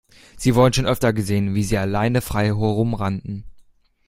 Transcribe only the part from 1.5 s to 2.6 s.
wie sie alleine frei